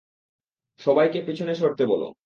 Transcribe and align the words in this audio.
সবাইকে 0.79 1.19
পিছনে 1.21 1.53
সরতে 1.55 1.83
বল। 1.85 2.01